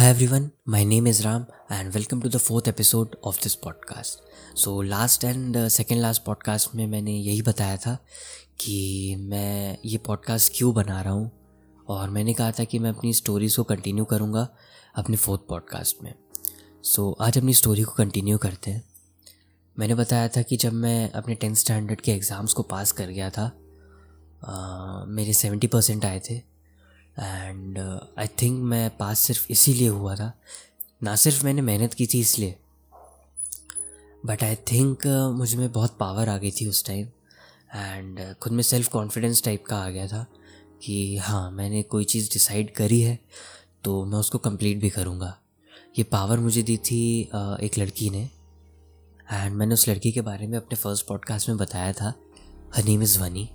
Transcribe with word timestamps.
Hi 0.00 0.14
everyone, 0.14 0.44
my 0.68 0.84
name 0.92 1.06
is 1.06 1.18
Ram 1.20 1.40
and 1.72 1.92
welcome 1.92 2.22
to 2.22 2.28
the 2.28 2.38
fourth 2.38 2.68
episode 2.68 3.08
of 3.26 3.36
this 3.38 3.56
podcast. 3.56 4.16
So 4.54 4.70
last 4.94 5.24
and 5.24 5.56
uh, 5.56 5.80
second 5.80 6.00
last 6.02 6.24
podcast 6.28 6.74
में 6.74 6.86
मैंने 6.86 7.12
यही 7.12 7.42
बताया 7.42 7.76
था 7.76 7.98
कि 8.60 9.16
मैं 9.18 9.78
ये 9.84 9.98
पॉडकास्ट 9.98 10.52
क्यों 10.56 10.74
बना 10.74 11.02
रहा 11.02 11.12
हूँ 11.12 11.30
और 11.88 12.10
मैंने 12.10 12.34
कहा 12.34 12.52
था 12.52 12.64
कि 12.64 12.78
मैं 12.78 12.90
अपनी 12.90 13.12
स्टोरीज़ 13.12 13.56
को 13.56 13.62
कंटिन्यू 13.62 14.04
करूँगा 14.04 14.48
अपने 14.94 15.16
फोर्थ 15.16 15.40
पॉडकास्ट 15.48 15.96
में। 16.02 16.14
सो 16.82 17.16
so, 17.20 17.26
आज 17.26 17.38
अपनी 17.38 17.54
स्टोरी 17.54 17.82
को 17.82 17.92
कंटिन्यू 17.92 18.38
करते 18.38 18.70
हैं। 18.70 18.84
मैंने 19.78 19.94
बताया 19.94 20.28
था 20.28 20.42
कि 20.42 20.56
जब 20.56 20.72
मैं 20.72 21.12
अपने 21.12 21.34
टेंथ 21.34 21.54
स्टैंडर्ड 21.54 22.00
के 22.00 22.12
एग्ज़ाम्स 22.12 22.52
को 22.52 22.62
पास 22.62 22.92
कर 22.92 23.06
गया 23.06 23.30
था 23.30 23.58
आ, 24.44 25.04
मेरे 25.04 25.32
सेवेंटी 25.32 25.66
परसेंट 25.66 26.04
आए 26.04 26.20
थे। 26.30 26.49
एंड 27.20 27.78
आई 28.18 28.26
थिंक 28.42 28.62
मैं 28.62 28.96
पास 28.96 29.18
सिर्फ़ 29.18 29.46
इसीलिए 29.50 29.88
हुआ 29.88 30.14
था। 30.16 30.32
ना 31.02 31.16
सिर्फ़ 31.16 31.44
मैंने 31.44 31.62
मेहनत 31.62 31.94
की 31.94 32.06
थी 32.06 32.20
इसलिए 32.20 32.56
बट 34.26 34.42
आई 34.42 34.54
थिंक 34.54 35.06
मुझमें 35.36 35.72
बहुत 35.72 35.96
पावर 35.98 36.28
आ 36.28 36.36
गई 36.38 36.50
थी 36.50 36.66
उस 36.66 36.84
टाइम 36.86 37.06
एंड 37.74 38.20
uh, 38.20 38.38
खुद 38.38 38.52
में 38.52 38.62
सेल्फ 38.62 38.88
कॉन्फिडेंस 38.88 39.42
टाइप 39.42 39.64
का 39.64 39.76
आ 39.76 39.90
गया 39.90 40.06
था 40.06 40.26
कि 40.82 41.16
हाँ 41.16 41.50
मैंने 41.50 41.82
कोई 41.82 42.04
चीज़ 42.04 42.32
डिसाइड 42.32 42.74
करी 42.74 43.00
है 43.00 43.18
तो 43.84 44.04
मैं 44.04 44.18
उसको 44.18 44.38
कंप्लीट 44.38 44.78
भी 44.78 44.90
करूँगा। 44.90 45.36
ये 45.98 46.04
पावर 46.04 46.38
मुझे 46.38 46.62
दी 46.62 46.76
थी 46.76 47.30
uh, 47.34 47.60
एक 47.60 47.78
लड़की 47.78 48.10
ने। 48.10 48.30
एंड 49.32 49.56
मैंने 49.56 49.74
उस 49.74 49.88
लड़की 49.88 50.12
के 50.12 50.20
बारे 50.20 50.46
में 50.46 50.58
अपने 50.58 50.76
फ़र्स्ट 50.76 51.06
पॉडकास्ट 51.06 51.48
में 51.48 51.58
बताया 51.58 51.92
था। 51.92 52.12
हर 52.76 52.84
नेम 52.84 53.02
इज़ 53.02 53.18
वनी 53.18 53.48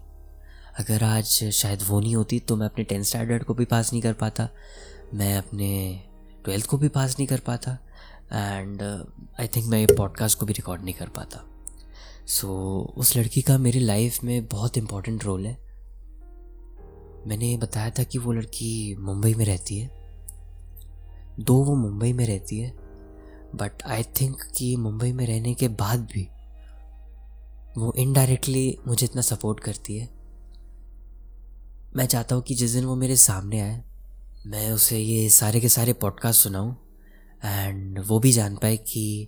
अगर 0.80 1.04
आज 1.04 1.26
शायद 1.52 1.80
वो 1.88 2.00
नहीं 2.00 2.16
होती 2.16 2.40
तो 2.40 2.56
मैं 2.56 2.66
अपने 2.66 2.84
टेंथ 2.84 3.04
स्टैंडर्ड 3.04 3.44
को 3.44 3.54
भी 3.54 3.66
पास 3.66 3.94
नहीं 3.94 4.02
कर 4.02 4.14
पाता। 4.14 4.50
मैं 5.14 5.38
अपने 5.38 6.04
ट्वेल्थ 6.44 6.66
को 6.66 6.78
भी 6.78 6.88
पास 6.88 7.20
नहीं 7.20 7.28
कर 7.28 7.40
पाता। 7.40 7.78
एंड 8.34 8.82
आई 9.40 9.48
थिंक 9.48 9.66
मैं 9.66 9.80
ये 9.80 9.86
पॉडकास्ट 9.86 10.40
को 10.40 10.46
भी 10.46 10.54
रिकॉर्ड 10.54 10.84
नहीं 10.84 10.94
कर 10.94 11.08
पाता। 11.08 11.44
सो 12.28 12.48
so, 12.90 12.98
उस 12.98 13.18
लड़की 13.18 13.42
का 13.42 13.58
मेरी 13.58 13.80
लाइफ 13.80 14.24
में 14.24 14.46
बहुत 14.46 14.78
इम्पोर्टेंट 14.78 15.24
रोल 15.24 15.46
है। 15.46 15.54
मैंने 17.28 17.58
बताया 17.58 17.90
था 17.90 18.04
कि 18.04 18.18
वो 18.18 18.32
लड़की 18.32 18.96
मुंबई 18.96 19.34
में 19.34 19.46
रहती 19.46 19.78
है। 19.78 19.92
दो 21.40 21.56
वो 21.56 21.76
मुंबई 21.76 22.14
में 22.14 22.28
रहती 22.28 22.60
है। 22.60 22.70
बट 23.56 23.84
आई 23.84 24.04
थिंक 24.04 24.38
कि 24.58 24.76
मुंबई 24.76 25.12
में 25.12 25.28
रहने 25.28 25.54
के 25.54 25.68
बाद 25.68 26.00
भी 26.00 26.28
वो 27.78 27.94
इनडायरेक्टली 27.98 28.78
मुझे 28.88 29.06
इतना 29.06 29.22
सपोर्ट 29.22 29.60
करती 29.60 29.98
है। 29.98 30.15
मैं 31.96 32.06
चाहता 32.06 32.36
हूँ 32.36 32.44
कि 32.44 32.56
जिस 32.56 32.72
दिन 32.72 32.86
वो 32.86 32.96
मेरे 32.96 33.16
सामने 33.16 33.60
आए, 33.62 33.84
मैं 34.48 34.72
उसे 34.72 34.98
ये 35.00 35.30
सारे 35.30 35.60
के 35.60 35.70
सारे 35.70 35.94
पॉडकास्ट 35.94 36.42
सुनाऊँ 36.44 36.76
एंड 37.44 38.00
वो 38.00 38.18
भी 38.20 38.32
जान 38.32 38.56
पाए 38.56 38.78
कि 38.78 39.28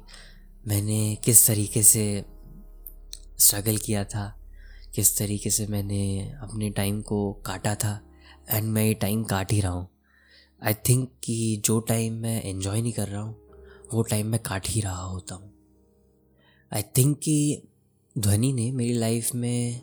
मैंने 0.67 0.97
किस 1.25 1.45
तरीके 1.47 1.83
से 1.83 2.03
स्ट्रगल 3.39 3.77
किया 3.77 4.03
था, 4.03 4.25
किस 4.95 5.17
तरीके 5.17 5.49
से 5.49 5.67
मैंने 5.67 6.19
अपने 6.41 6.69
टाइम 6.69 7.01
को 7.01 7.31
काटा 7.45 7.75
था 7.75 7.99
एंड 8.49 8.69
मैं 8.71 8.85
ये 8.85 8.93
टाइम 8.95 9.23
काट 9.23 9.51
ही 9.51 9.61
रहा 9.61 9.71
हूँ। 9.71 9.87
आई 10.61 10.73
थिंक 10.89 11.09
कि 11.23 11.61
जो 11.65 11.79
टाइम 11.79 12.13
मैं 12.13 12.41
इन्जॉय 12.43 12.81
नहीं 12.81 12.93
कर 12.93 13.07
रहा 13.07 13.21
हूँ, 13.21 13.35
वो 13.93 14.01
टाइम 14.03 14.27
मैं 14.27 14.41
काट 14.43 14.69
ही 14.69 14.81
रहा 14.81 15.03
होता 15.03 15.35
हूँ। 15.35 15.51
आई 16.71 16.83
थिंक 16.97 17.17
कि 17.17 17.61
ध्वनि 18.15 18.51
ने 18.53 18.71
मेरी 18.71 18.93
लाइफ 18.93 19.33
में 19.35 19.81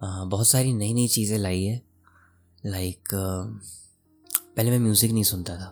बहुत 0.00 0.48
सारी 0.48 0.72
नई 0.72 0.94
नई 0.94 1.08
चीज़ें 1.08 1.38
लाई 1.38 1.64
है। 1.64 1.87
लाइक 2.66 3.08
पहले 3.14 4.70
मैं 4.70 4.78
म्यूज़िक 4.78 5.10
नहीं 5.10 5.22
सुनता 5.24 5.56
था 5.56 5.70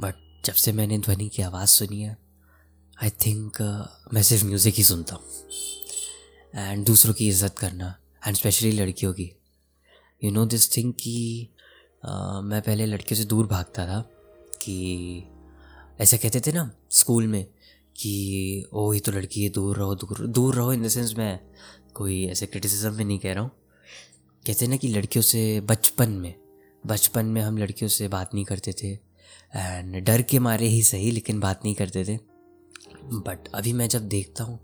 बट 0.00 0.14
जब 0.44 0.54
से 0.54 0.72
मैंने 0.72 0.98
ध्वनि 0.98 1.28
की 1.28 1.42
आवाज़ 1.42 1.68
सुनी 1.68 2.00
है 2.02 2.16
आई 3.02 3.10
थिंक 3.26 3.56
uh, 3.56 4.12
मैं 4.14 4.22
सिर्फ़ 4.22 4.44
म्यूज़िक 4.44 4.74
ही 4.74 4.84
सुनता 4.84 5.14
हूँ। 5.14 5.22
एंड 6.54 6.84
दूसरों 6.86 7.14
की 7.14 7.28
इज़्ज़त 7.28 7.58
करना 7.58 7.94
एंड 8.26 8.36
स्पेशली 8.36 8.72
लड़कियों 8.72 9.12
की। 9.12 9.30
यू 10.24 10.30
नो 10.30 10.46
दिस 10.46 10.76
थिंग 10.76 10.92
कि 10.92 11.48
uh, 12.06 12.42
मैं 12.42 12.60
पहले 12.62 12.86
लड़कियों 12.86 13.20
से 13.20 13.24
दूर 13.24 13.46
भागता 13.46 13.86
था 13.86 14.00
कि 14.62 15.24
ऐसे 16.00 16.18
कहते 16.18 16.40
थे 16.40 16.52
ना 16.52 16.70
स्कूल 16.90 17.26
में 17.26 17.44
कि 17.96 18.68
ओ 18.72 18.92
ये 18.92 19.00
तो 19.00 19.12
लड़की 19.12 19.42
है 19.44 19.50
दूर 19.50 19.76
रहो 19.76 19.94
दूर 19.94 20.26
दूर 20.26 20.54
रहो 20.54 20.72
इन 20.72 20.82
द 20.82 20.88
सेंस 20.88 21.14
मैं 21.18 21.40
कोई 21.94 22.24
ऐसे 22.26 22.46
क्रिटिसिज्म 22.46 22.94
में 22.94 23.04
नहीं 23.04 23.18
कह 23.18 23.32
रहा 23.32 23.42
हूँ। 23.42 23.50
कहते 24.44 24.66
ना 24.66 24.76
कि 24.76 24.88
लड़कियों 24.88 25.22
से 25.22 25.60
बचपन 25.60 26.10
में 26.10 26.34
बचपन 26.84 27.26
में 27.26 27.40
हम 27.42 27.58
लड़कियों 27.58 27.88
से 27.88 28.08
बात 28.08 28.34
नहीं 28.34 28.44
करते 28.44 28.72
थे। 28.72 28.88
एंड 28.88 29.96
डर 30.04 30.22
के 30.22 30.38
मारे 30.38 30.66
ही 30.66 30.82
सही, 30.82 31.10
लेकिन 31.10 31.40
बात 31.40 31.64
नहीं 31.64 31.74
करते 31.74 32.04
थे। 32.04 32.16
बट 33.16 33.48
अभी 33.54 33.72
मैं 33.72 33.88
जब 33.88 34.08
देखता 34.08 34.44
हूँ, 34.44 34.58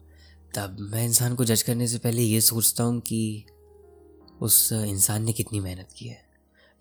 तब 0.54 0.76
मैं 0.92 1.04
इंसान 1.04 1.34
को 1.34 1.44
जज 1.44 1.62
करने 1.62 1.88
से 1.88 1.98
पहले 1.98 2.22
ये 2.22 2.40
सोचता 2.40 2.84
हूँ 2.84 3.00
कि 3.00 3.44
उस 4.40 4.72
इंसान 4.72 5.24
ने 5.24 5.32
कितनी 5.32 5.60
मेहनत 5.60 5.88
की 5.96 6.08
है। 6.08 6.24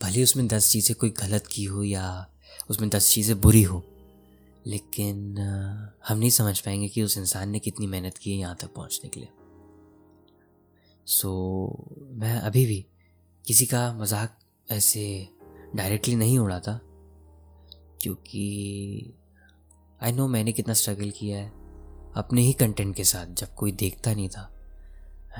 भले 0.02 0.24
उसमें 0.24 0.48
दस 0.48 0.72
चीज़ें 0.72 0.96
कोई 1.00 1.10
गलत 1.20 1.48
की 1.48 1.64
हो 1.64 1.84
या 1.84 2.34
उसमें 2.70 2.90
दस 2.90 3.14
चीज़ें 3.14 3.40
बुरी 3.42 3.64
हो, 3.64 3.84
लेकिन 4.68 5.38
हम 6.08 6.18
नहीं 6.18 6.30
समझ 6.32 6.60
पाएँगे 6.60 6.88
कि 6.88 7.02
उस 7.02 7.18
इंसान 7.18 7.50
ने 7.50 7.60
कितनी 7.60 7.88
मेहनत 7.88 8.18
की 8.18 8.32
है 8.32 8.38
यहाँ 8.38 8.58
तक 8.62 8.74
पहुँचने 8.76 9.10
के 9.10 9.20
लिए। 9.20 9.30
सो 11.08 11.32
मैं 12.14 12.38
अभी 12.40 12.66
भी 12.66 12.86
किसी 13.46 13.66
का 13.66 13.82
मज़ाक 13.94 14.38
ऐसे 14.68 15.06
डायरेक्टली 15.76 16.16
नहीं 16.16 16.38
उड़ाता, 16.40 16.80
क्योंकि 18.02 19.14
आई 20.02 20.12
नो 20.12 20.28
मैंने 20.28 20.52
कितना 20.52 20.74
स्ट्रगल 20.74 21.10
किया 21.10 21.38
है 21.38 21.52
अपने 22.16 22.42
ही 22.42 22.54
कंटेंट 22.54 22.96
के 22.96 23.04
साथ, 23.04 23.26
जब 23.28 23.54
कोई 23.56 23.72
देखता 23.74 24.14
नहीं 24.14 24.30
था। 24.30 24.50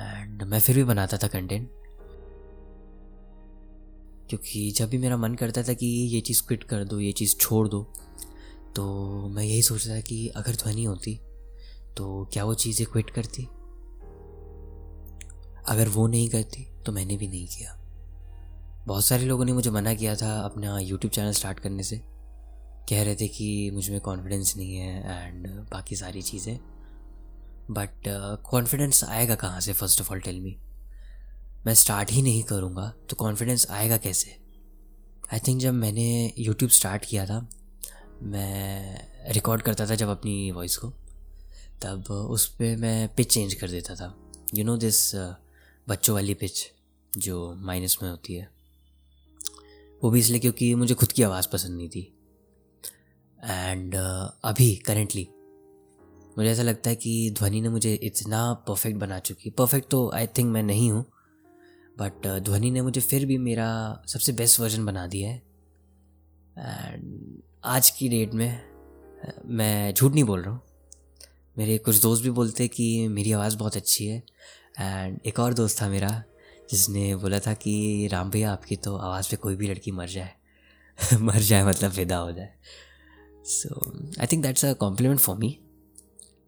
एंड 0.00 0.42
मैं 0.42 0.60
फिर 0.60 0.76
भी 0.76 0.84
बनाता 0.84 1.16
था 1.16 1.28
कंटेंट 1.28 1.68
क्योंकि 4.30 4.70
जब 4.70 4.88
भी 4.88 4.98
मेरा 4.98 5.16
मन 5.16 5.34
करता 5.34 5.62
था 5.62 5.72
कि 5.72 5.86
ये 5.86 6.20
चीज़ 6.20 6.42
क्विट 6.46 6.64
कर 6.64 6.84
दो, 6.84 7.00
ये 7.00 7.12
चीज़ 7.12 7.36
छोड़ 7.36 7.66
दो 7.68 7.82
तो 8.76 9.28
मैं 9.28 9.44
यही 9.44 9.62
सोचता 9.62 9.96
था 9.96 10.00
कि 10.00 10.26
अगर 10.28 10.56
ध्वनि 10.56 10.84
होती 10.84 11.18
तो 11.96 12.28
क्या 12.32 12.44
वो 12.44 12.54
चीज़ें 12.54 12.86
क्विट 12.86 13.10
करती? 13.10 13.48
अगर 15.68 15.88
वो 15.88 16.06
नहीं 16.06 16.28
करती 16.28 16.66
तो 16.86 16.92
मैंने 16.92 17.16
भी 17.16 17.28
नहीं 17.28 17.46
किया। 17.48 17.76
बहुत 18.86 19.04
सारे 19.04 19.24
लोगों 19.24 19.44
ने 19.44 19.52
मुझे 19.52 19.70
मना 19.70 19.94
किया 19.94 20.14
था 20.16 20.38
अपना 20.40 20.78
यूट्यूब 20.80 21.12
चैनल 21.12 21.32
स्टार्ट 21.32 21.60
करने 21.60 21.82
से। 21.82 21.96
कह 22.88 23.02
रहे 23.02 23.14
थे 23.14 23.28
कि 23.28 23.70
मुझमें 23.74 24.00
कॉन्फिडेंस 24.00 24.56
नहीं 24.56 24.76
है 24.76 25.26
एंड 25.26 25.46
बाकी 25.70 25.96
सारी 25.96 26.22
चीज़ें। 26.22 26.56
बट 27.70 28.08
कॉन्फिडेंस 28.44 29.02
आएगा 29.04 29.34
कहाँ 29.34 29.60
से 29.60 29.72
first 29.72 30.00
of 30.00 30.10
all 30.12 30.20
tell 30.20 30.40
me 30.40 30.56
मैं 31.66 31.74
स्टार्ट 31.74 32.10
ही 32.10 32.22
नहीं 32.22 32.42
करूँगा 32.42 32.92
तो 33.10 33.16
कॉन्फिडेंस 33.16 33.66
आएगा 33.70 33.96
कैसे? 33.96 34.36
आई 35.32 35.38
थिंक 35.38 35.60
जब 35.60 35.74
मैंने 35.74 36.32
यूट्यूब 36.38 36.70
स्टार्ट 36.70 37.04
किया 37.04 37.24
था, 37.26 37.38
मैं 38.22 39.32
रिकॉर्ड 39.32 39.62
करता 39.62 39.86
था 39.86 39.94
जब 39.94 40.08
अपनी 40.08 40.50
वॉइस 40.50 40.76
को, 40.76 40.88
तब 41.82 42.10
उस 42.10 42.46
पर 42.54 42.76
मैं 42.76 43.08
पिच 43.14 43.32
चेंज 43.34 43.54
कर 43.54 43.70
देता 43.70 43.94
था। 43.94 44.14
यू 44.54 44.64
नो 44.64 44.76
दिस 44.76 45.10
बच्चों 45.88 46.14
वाली 46.14 46.34
पिच 46.34 46.72
जो 47.18 47.54
माइनस 47.56 47.98
में 48.02 48.10
होती 48.10 48.34
है। 48.34 48.48
वो 50.02 50.10
भी 50.10 50.20
इसलिए 50.20 50.40
क्योंकि 50.40 50.74
मुझे 50.74 50.94
खुद 50.94 51.12
की 51.12 51.22
आवाज़ 51.22 51.48
पसंद 51.52 51.76
नहीं 51.76 51.88
थी। 51.88 52.12
एंड 53.44 53.94
uh, 53.94 54.30
अभी 54.44 54.74
करेंटली 54.76 55.28
मुझे 56.38 56.50
ऐसा 56.50 56.62
लगता 56.62 56.90
है 56.90 56.96
कि 56.96 57.30
ध्वनि 57.38 57.60
ने 57.60 57.68
मुझे 57.68 57.94
इतना 57.94 58.52
परफेक्ट 58.68 58.98
बना 58.98 59.18
चुकी 59.18 59.50
परफेक्ट 59.50 59.90
तो 59.90 60.10
आई 60.14 60.26
थिंक 60.26 60.52
मैं 60.52 60.62
नहीं 60.62 60.90
हूँ 60.90 61.04
बट 61.98 62.26
uh, 62.26 62.38
ध्वनि 62.38 62.70
ने 62.70 62.80
मुझे 62.80 63.00
फिर 63.00 63.26
भी 63.26 63.38
मेरा 63.38 63.68
सबसे 64.08 64.32
बेस्ट 64.32 64.60
वर्जन 64.60 64.86
बना 64.86 65.06
दिया 65.06 65.30
है। 65.30 65.42
एंड 66.58 67.42
आज 67.64 67.90
की 67.90 68.08
डेट 68.08 68.34
में 68.34 68.62
uh, 69.28 69.32
मैं 69.46 69.94
झूठ 69.94 70.12
नहीं 70.12 70.24
बोल 70.24 70.42
रहा 70.42 70.50
हूँ। 70.50 70.62
मेरे 71.58 71.78
कुछ 71.78 72.02
दोस्त 72.02 72.22
भी 72.22 72.30
बोलते 72.30 72.68
कि 72.68 73.08
मेरी 73.08 73.32
आवाज़ 73.32 73.56
बहुत 73.56 73.76
अच्छी 73.76 74.06
है। 74.06 74.22
एंड 74.80 75.20
एक 75.26 75.38
और 75.38 75.54
दोस्त 75.54 75.82
था 75.82 75.88
मेरा, 75.88 76.22
जिसने 76.70 77.16
बोला 77.16 77.38
था 77.38 77.54
कि, 77.54 78.06
राम 78.06 78.30
भैया, 78.30 78.52
आपकी 78.52 78.76
तो 78.76 78.96
आवाज़ 78.96 79.30
पे 79.30 79.36
कोई 79.36 79.56
भी 79.56 79.68
लड़की 79.68 79.90
मर 79.90 80.08
जाए। 80.08 80.34
मर 81.20 81.38
जाए 81.38 81.64
मतलब 81.64 81.90
फिदा 81.90 82.16
हो 82.16 82.32
जाए। 82.32 82.54
So 83.44 83.98
I 84.20 84.26
think 84.26 84.42
that's 84.42 84.64
a 84.64 84.72
compliment 84.72 85.20
for 85.20 85.36
me 85.36 85.60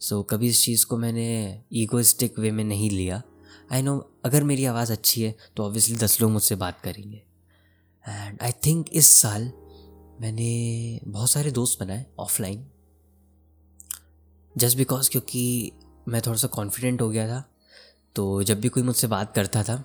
so 0.00 0.22
कभी 0.22 0.48
इस 0.48 0.62
चीज़ 0.64 0.86
को 0.86 0.96
मैंने 0.96 1.62
ईगोइस्टिक 1.72 2.38
वे 2.38 2.50
में 2.50 2.64
नहीं 2.64 2.90
लिया। 2.90 3.22
आई 3.72 3.82
नो 3.82 4.14
अगर 4.24 4.44
मेरी 4.44 4.64
आवाज़ 4.64 4.92
अच्छी 4.92 5.22
है 5.22 5.36
तो 5.56 5.64
ऑब्वियसली 5.64 5.96
दस 5.96 6.20
लोग 6.20 6.30
मुझसे 6.30 6.54
बात 6.54 6.80
करेंगे। 6.80 7.22
एंड 8.08 8.38
आई 8.42 8.52
थिंक 8.52 8.86
इस 8.92 9.20
साल 9.20 9.52
मैंने 10.20 11.00
बहुत 11.04 11.30
सारे 11.30 11.50
दोस्त 11.50 11.80
बनाए 11.80 12.06
ऑफलाइन 12.18 12.66
जस्ट 14.56 14.76
बिकॉज़ 14.76 15.10
क्योंकि 15.10 15.72
मैं 16.08 16.22
थोड़ा 16.26 16.38
सा 16.38 16.48
कॉन्फिडेंट 16.48 17.00
हो 17.00 17.10
गया 17.10 17.28
था। 17.28 17.50
तो 18.14 18.42
जब 18.42 18.60
भी 18.60 18.68
कोई 18.68 18.82
मुझसे 18.82 19.06
बात 19.06 19.34
करता 19.34 19.62
था 19.62 19.84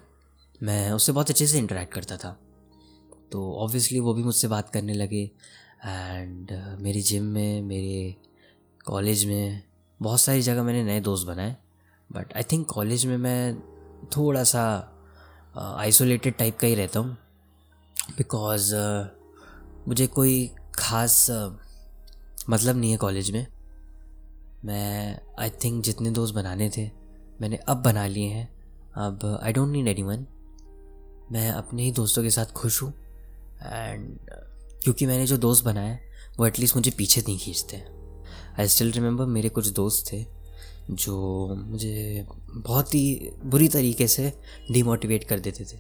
मैं 0.64 0.92
उससे 0.92 1.12
बहुत 1.12 1.30
अच्छे 1.30 1.48
से 1.48 1.58
इंटरेक्ट 1.58 1.94
करता 1.94 2.18
था। 2.18 2.40
तो 3.32 3.54
ऑब्वियसली 3.54 4.00
वो 4.00 4.14
भी 4.14 4.24
मुझसे 4.24 4.48
बात 4.48 4.70
करने 4.70 4.94
लगे 4.94 5.32
एंड 5.86 6.48
uh, 6.48 6.82
मेरी 6.82 7.02
जिम 7.02 7.24
में 7.24 7.62
मेरे 7.62 8.16
कॉलेज 8.86 9.26
में 9.26 9.64
बहुत 10.02 10.22
सारी 10.22 10.42
जगह 10.42 10.64
मैंने 10.64 10.84
नए 10.84 11.00
दोस्त 11.00 11.28
बनाए 11.28 11.58
बट 12.12 12.34
आई 12.36 12.44
थिंक 12.44 12.68
कॉलेज 12.68 13.06
में 13.06 13.18
मैं 13.18 13.56
थोड़ा 14.18 14.44
सा 14.44 14.94
आइसोलेटेड 15.58 16.34
uh, 16.34 16.40
टाइप 16.40 16.58
का 16.58 16.68
ही 16.68 16.76
रहता 16.76 17.00
हूँ 17.00 17.18
बिकॉज़ 18.18 18.76
uh, 18.76 19.08
मुझे 19.88 20.08
कोई 20.08 20.56
ख़ास 20.76 21.32
uh, 21.32 21.54
मतलब 22.50 22.76
नहीं 22.76 22.92
है 22.92 22.98
कॉलेज 22.98 23.32
में। 23.32 23.48
मैं 24.66 25.22
आई 25.40 25.50
थिंक 25.50 25.84
जितने 25.84 26.12
दोस्त 26.12 26.36
बनाने 26.36 26.70
थे 26.70 27.03
मैंने 27.44 27.58
अब 27.68 27.82
बना 27.84 28.06
लिए 28.08 28.28
हैं। 28.28 28.48
अब 28.98 29.40
I 29.44 29.54
don't 29.54 29.70
need 29.70 29.88
any 29.88 30.04
one 30.04 30.26
मैं 31.32 31.50
अपने 31.52 31.84
ही 31.84 31.92
दोस्तों 31.92 32.24
के 32.24 32.30
साथ 32.30 32.52
खुश 32.54 32.82
हूँ। 32.82 32.90
एंड 33.62 34.18
क्योंकि 34.84 35.06
मैंने 35.06 35.26
जो 35.26 35.38
दोस्त 35.38 35.66
बनाए 35.66 36.00
वो 36.40 36.46
एटलीस्ट 36.48 36.76
मुझे 36.76 36.92
पीछे 36.92 37.22
नहीं 37.22 37.38
खींचते 37.40 37.78
आई 38.60 38.68
स्टिल 38.68 38.92
रिमेंबर 38.92 39.26
मेरे 39.26 39.50
कुछ 39.50 39.68
दोस्त 39.68 40.12
थे, 40.12 40.26
जो 40.92 41.56
मुझे 41.58 42.26
बहुत 42.50 42.94
ही 42.96 43.32
बुरी 43.46 43.68
तरीके 43.68 44.08
से 44.08 44.32
डीमोटिवेट 44.72 45.24
कर 45.24 45.40
देते 45.40 45.66
थे। 45.66 45.78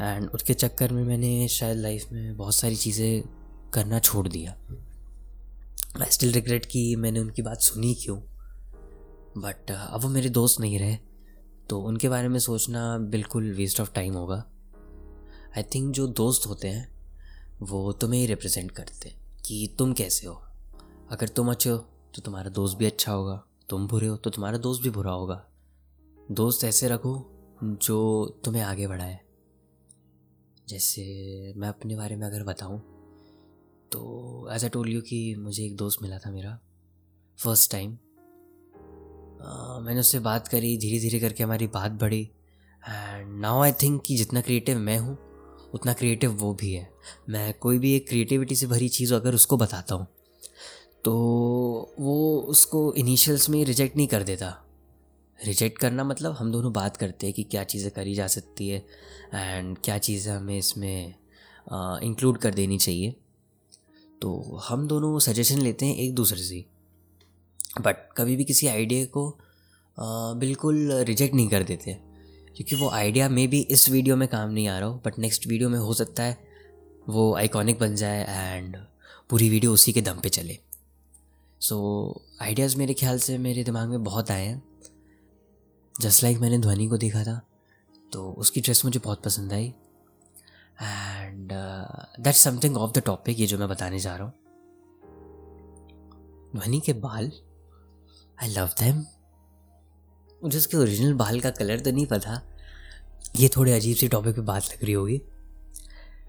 एंड 0.00 0.28
उसके 0.30 0.54
चक्कर 0.54 0.92
में 0.92 1.02
मैंने 1.04 1.48
शायद 1.48 1.78
लाइफ 1.78 2.12
में 2.12 2.36
बहुत 2.36 2.54
सारी 2.54 2.76
चीज़ें 2.76 3.22
करना 3.74 3.98
छोड़ 3.98 4.26
दिया। 4.28 4.56
आई 6.00 6.10
स्टिल 6.10 6.32
रिग्रेट 6.32 6.66
कि 6.66 6.94
मैंने 6.96 7.20
उनकी 7.20 7.42
बात 7.42 7.60
सुनी 7.60 7.94
क्यों। 7.94 8.20
बट 9.36 9.70
अब 9.70 10.02
वो 10.02 10.08
मेरे 10.08 10.28
दोस्त 10.28 10.60
नहीं 10.60 10.78
रहे 10.78 10.96
तो 11.70 11.80
उनके 11.80 12.08
बारे 12.08 12.28
में 12.28 12.38
सोचना 12.38 12.98
बिल्कुल 12.98 13.52
वेस्ट 13.52 13.80
ऑफ़ 13.80 13.92
टाइम 13.92 14.14
होगा। 14.14 14.36
आई 15.56 15.62
थिंक 15.62 15.94
जो 15.94 16.06
दोस्त 16.06 16.46
होते 16.46 16.68
हैं, 16.68 16.88
वो 17.62 17.92
तुम्हें 17.92 18.20
ही 18.20 18.26
रिप्रेजेंट 18.26 18.70
करते 18.70 19.08
हैं 19.08 19.20
कि 19.46 19.76
तुम 19.78 19.92
कैसे 19.92 20.26
हो। 20.26 20.34
अगर 21.10 21.28
तुम 21.28 21.50
अच्छे 21.50 21.70
हो 21.70 21.76
तो 22.14 22.22
तुम्हारा 22.22 22.50
दोस्त 22.50 22.76
भी 22.78 22.86
अच्छा 22.86 23.12
होगा। 23.12 23.42
तुम 23.68 23.86
बुरे 23.88 24.06
हो 24.06 24.16
तो 24.16 24.30
तुम्हारा 24.30 24.58
दोस्त 24.58 24.82
भी 24.82 24.90
बुरा 24.90 25.12
होगा। 25.12 25.44
दोस्त 26.30 26.64
ऐसे 26.64 26.88
रखो 26.88 27.14
जो 27.62 28.26
तुम्हें 28.44 28.62
आगे 28.62 28.86
बढ़ाए। 28.86 29.18
जैसे 30.68 31.02
मैं 31.56 31.68
अपने 31.68 31.96
बारे 31.96 32.16
में 32.16 32.26
अगर 32.26 32.42
बताऊँ 32.42 32.78
तो 33.92 34.48
एज 34.52 34.64
अ 34.64 34.68
टोल 34.68 34.88
यू 34.88 35.00
कि 35.00 35.34
मुझे 35.38 35.64
एक 35.64 35.76
दोस्त 35.76 36.02
मिला 36.02 36.18
था 36.18 36.30
मेरा 36.30 36.58
फ़र्स्ट 37.38 37.70
टाइम 37.70 37.98
मैंने 39.40 40.00
उससे 40.00 40.18
बात 40.20 40.48
करी 40.48 40.76
धीरे 40.78 40.98
धीरे 41.00 41.20
करके 41.20 41.44
हमारी 41.44 41.66
बात 41.68 41.92
बढ़ी। 42.00 42.22
एंड 42.82 43.40
नाउ 43.40 43.62
आई 43.62 43.72
थिंक 43.72 44.02
कि 44.06 44.16
जितना 44.16 44.40
क्रिएटिव 44.40 44.78
मैं 44.78 44.98
हूँ, 44.98 45.16
उतना 45.74 45.92
क्रिएटिव 45.92 46.32
वो 46.34 46.52
भी 46.54 46.72
है। 46.72 46.88
मैं 47.28 47.52
कोई 47.54 47.78
भी 47.78 47.94
एक 47.94 48.08
क्रिएटिविटी 48.08 48.56
से 48.56 48.66
भरी 48.66 48.88
चीज़ 48.90 49.14
अगर 49.14 49.34
उसको 49.34 49.56
बताता 49.56 49.94
हूँ 49.94 50.06
तो 51.04 51.12
वो 51.98 52.38
उसको 52.48 52.92
इनिशियल्स 52.94 53.48
में 53.50 53.64
रिजेक्ट 53.64 53.96
नहीं 53.96 54.06
कर 54.08 54.22
देता। 54.22 54.48
रिजेक्ट 55.38 55.78
करना 55.78 56.04
मतलब 56.04 56.32
हम 56.32 56.50
दोनों 56.52 56.72
बात 56.72 56.96
करते 56.96 57.26
हैं 57.26 57.34
कि 57.34 57.42
क्या 57.44 57.62
चीज़ें 57.64 57.90
करी 57.90 58.14
जा 58.14 58.26
सकती 58.26 58.68
है 58.68 58.78
एंड 59.34 59.76
क्या 59.84 59.98
चीज़ें 59.98 60.32
हमें 60.32 60.56
इसमें 60.58 61.14
इंक्लूड 62.02 62.38
कर 62.38 62.54
देनी 62.54 62.78
चाहिए। 62.78 63.14
तो 64.22 64.60
हम 64.68 64.86
दोनों 64.88 65.18
सजेशन 65.20 65.58
लेते 65.58 65.86
हैं 65.86 65.96
एक 65.96 66.14
दूसरे 66.14 66.42
से। 66.42 66.64
बट 67.80 67.96
कभी 68.16 68.36
भी 68.36 68.44
किसी 68.44 68.66
आइडिया 68.66 69.04
को 69.16 69.28
बिल्कुल 70.40 70.92
रिजेक्ट 71.02 71.34
नहीं 71.34 71.48
कर 71.48 71.62
देते। 71.62 71.92
क्योंकि 72.56 72.76
वो 72.76 72.88
आइडिया 72.90 73.28
मे 73.28 73.46
भी 73.46 73.60
इस 73.70 73.88
वीडियो 73.88 74.16
में 74.16 74.26
काम 74.28 74.50
नहीं 74.50 74.68
आ 74.68 74.78
रहा 74.78 74.88
हो 74.88 75.00
बट 75.04 75.18
नेक्स्ट 75.18 75.46
वीडियो 75.46 75.68
में 75.68 75.78
हो 75.78 75.94
सकता 75.94 76.22
है 76.22 76.36
वो 77.08 77.34
आइकॉनिक 77.36 77.78
बन 77.78 77.94
जाए 77.96 78.24
एंड 78.28 78.76
पूरी 79.30 79.48
वीडियो 79.50 79.72
उसी 79.72 79.92
के 79.92 80.00
दम 80.02 80.20
पे 80.20 80.28
चले। 80.28 80.58
सो 81.60 81.76
so, 82.16 82.42
आइडियाज़ 82.42 82.76
मेरे 82.76 82.94
ख्याल 82.94 83.18
से 83.18 83.36
मेरे 83.38 83.64
दिमाग 83.64 83.88
में 83.88 84.04
बहुत 84.04 84.30
आए 84.30 84.46
हैं। 84.46 84.62
जस्ट 85.94 86.22
लाइक 86.22 86.38
मैंने 86.38 86.58
ध्वनि 86.58 86.86
को 86.88 86.96
देखा 86.96 87.22
था 87.24 87.40
तो 88.12 88.30
उसकी 88.32 88.60
ड्रेस 88.60 88.84
मुझे 88.84 89.00
बहुत 89.04 89.22
पसंद 89.22 89.52
आई। 89.52 89.72
And 90.82 91.52
that's 92.20 92.38
something 92.38 92.76
of 92.76 92.92
the 92.92 93.02
topic 93.06 93.40
ये 93.40 93.46
जो 93.46 93.58
मैं 93.58 93.68
बताने 93.68 93.98
जा 93.98 94.16
रहा 94.16 94.24
हूँ। 94.24 94.32
ध्वनि 96.56 96.80
के 96.80 96.92
बाल 96.92 97.30
आई 98.42 98.48
लव 98.48 98.66
दैम 98.80 99.04
मुझे 100.42 100.58
उसके 100.58 100.76
ओरिजिनल 100.76 101.14
बाल 101.14 101.40
का 101.40 101.50
कलर 101.50 101.80
तो 101.80 101.90
नहीं 101.90 102.06
पता। 102.06 102.40
ये 103.36 103.48
थोड़े 103.56 103.72
अजीब 103.72 103.96
सी 103.96 104.08
टॉपिक 104.08 104.34
पे 104.34 104.40
बात 104.40 104.64
लग 104.64 104.84
रही 104.84 104.92
होगी। 104.92 105.20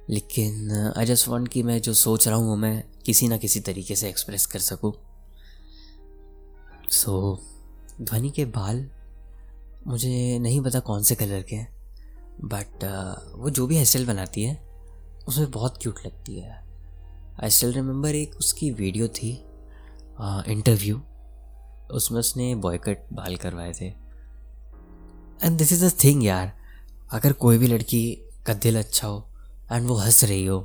लेकिन 0.10 0.72
आई 0.98 1.06
जस्ट 1.06 1.28
वॉन्ट 1.28 1.48
कि 1.48 1.64
मैं 1.64 1.82
जो 1.82 1.94
सोच 1.94 2.28
रहा 2.28 2.38
हूँ 2.38 2.48
वो 2.48 2.56
मैं 2.56 2.84
किसी 3.06 3.28
ना 3.28 3.38
किसी 3.38 3.60
तरीके 3.60 3.96
से 3.96 4.10
एक्सप्रेस 4.10 4.46
कर 4.46 4.60
सकूँ। 4.60 4.94
सो 6.92 7.14
so, 7.36 8.02
ध्वनि 8.02 8.30
के 8.30 8.46
बाल 8.46 8.90
मुझे 9.88 10.40
नहीं 10.40 10.62
पता 10.62 10.80
कौन 10.80 11.04
से 11.04 11.16
कलर 11.16 11.42
के 11.42 11.56
हैं। 11.56 11.76
बट 12.44 12.84
uh, 12.84 13.40
वो 13.40 13.50
जो 13.50 13.68
भी 13.68 13.78
हेयर 13.78 14.06
बनाती 14.06 14.44
है 14.44 14.56
उसमें 15.28 15.52
बहुत 15.52 15.78
क्यूट 15.82 16.06
लगती 16.06 16.40
है। 16.40 16.64
आई 17.44 17.50
स्टिल 17.50 17.74
रिमेंबर 17.74 18.16
एक 18.16 18.36
उसकी 18.36 18.72
वीडियो 18.72 19.08
थी 19.08 19.32
इंटरव्यू 20.22 20.96
uh, 20.96 21.02
उसमें 21.92 22.20
उसने 22.20 22.54
बॉयकट 22.56 23.06
बाल 23.14 23.36
करवाए 23.36 23.72
थे। 23.82 23.86
And 25.44 25.58
this 25.58 25.72
is 25.74 25.86
a 25.86 25.90
thing 26.04 26.24
यार, 26.26 26.52
अगर 27.12 27.34
कोई 27.34 27.58
भी 27.58 27.68
लड़की 27.68 28.04
का 28.48 28.54
दिल 28.56 28.78
अच्छा 28.80 29.08
हो 29.08 29.28
एंड 29.72 29.88
वो 29.88 29.96
हंस 29.96 30.24
रही 30.24 30.46
हो 30.46 30.60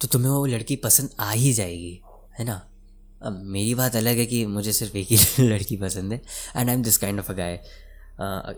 तो 0.00 0.08
तुम्हें 0.08 0.30
वो 0.30 0.44
लड़की 0.46 0.76
पसंद 0.76 1.10
आ 1.20 1.30
ही 1.30 1.52
जाएगी, 1.52 2.00
है 2.38 2.44
ना? 2.44 2.54
अब 3.22 3.40
मेरी 3.46 3.74
बात 3.74 3.96
अलग 3.96 4.16
है 4.16 4.26
कि 4.26 4.44
मुझे 4.46 4.72
सिर्फ़ 4.72 4.96
एक 4.96 5.08
ही 5.10 5.44
लड़की 5.48 5.76
पसंद 5.76 6.12
है 6.12 6.22
and 6.56 6.68
I 6.68 6.74
am 6.74 6.82
this 6.82 6.96
kind 6.98 7.18
of 7.20 7.30
a 7.32 7.34
guy 7.34 7.60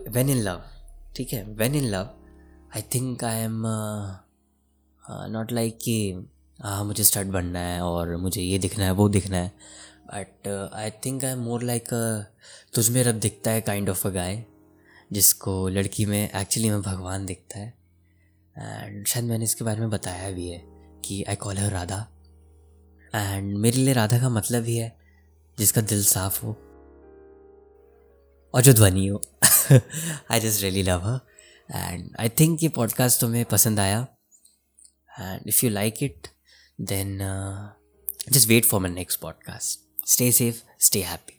when 0.09 0.29
in 0.29 0.37
love 0.37 0.63
ठीक 1.15 1.33
है? 1.33 1.43
When 1.43 1.75
in 1.75 1.85
love 1.85 2.09
I 2.75 2.81
think 2.95 3.23
I 3.23 3.39
am 3.39 3.61
not 5.31 5.51
like 5.51 5.77
कि 5.81 6.27
हाँ 6.61 6.83
मुझे 6.85 7.03
स्टड 7.03 7.31
बनना 7.31 7.59
है 7.59 7.81
और 7.81 8.15
मुझे 8.17 8.41
ये 8.41 8.57
दिखना 8.59 8.85
है, 8.85 8.91
वो 8.91 9.07
दिखना 9.09 9.37
है. 9.37 9.51
But 10.07 10.47
I 10.73 10.91
think 10.91 11.25
I 11.25 11.35
more 11.35 11.63
like 11.63 11.89
तुझ 12.73 12.89
में 12.89 13.03
रब 13.03 13.15
दिखता 13.15 13.51
है 13.51 13.61
काइंड 13.61 13.89
ऑफ़ 13.89 14.07
अ 14.07 14.11
गाय 14.11 14.45
जिसको 15.11 15.69
लड़की 15.69 16.05
में 16.05 16.29
एक्चुअली 16.35 16.69
में 16.69 16.81
भगवान 16.81 17.25
दिखता 17.25 17.59
है। 17.59 17.73
एंड 18.57 19.07
शायद 19.07 19.25
मैंने 19.25 19.43
इसके 19.43 19.63
बारे 19.63 19.79
में 19.79 19.89
बताया 19.89 20.31
भी 20.31 20.47
है 20.49 20.61
कि 21.05 21.23
I 21.23 21.35
call 21.35 21.57
her 21.57 21.71
Radha 21.71 22.07
and 23.15 23.57
मेरे 23.57 23.77
लिए 23.77 23.93
राधा 23.93 24.19
का 24.19 24.29
मतलब 24.29 24.63
ही 24.63 24.77
है 24.77 24.97
जिसका 25.59 25.81
दिल 25.81 26.03
साफ़ 26.03 26.45
हो 26.45 26.51
और 28.53 28.61
जो 28.61 28.73
ध्वनि 28.73 29.07
हो। 29.07 29.21
I 30.31 30.39
just 30.39 30.61
really 30.61 30.83
love 30.83 30.99
her 30.99 31.19
and 31.75 32.15
I 32.19 32.29
think 32.29 32.63
ये 32.63 32.69
पॉडकास्ट 32.69 33.21
तुम्हें 33.21 33.45
पसंद 33.45 33.79
आया। 33.79 34.07
And 35.19 35.47
if 35.47 35.65
you 35.65 35.71
like 35.71 36.03
it 36.03 36.27
then 36.81 37.19
just 38.29 38.47
wait 38.47 38.65
for 38.65 38.81
my 38.81 38.91
next 38.91 39.19
podcast 39.19 39.84
Stay 40.05 40.31
safe, 40.31 40.63
stay 40.77 41.01
happy. 41.01 41.34